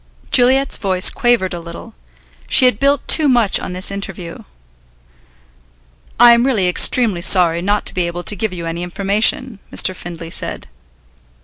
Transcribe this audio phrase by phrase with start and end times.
[0.31, 1.93] Juliet's voice quavered a little.
[2.47, 4.39] She had built too much on this interview.
[6.19, 9.95] "I am really extremely sorry not to be able to give you any information," Mr.
[9.95, 10.67] Findlay said.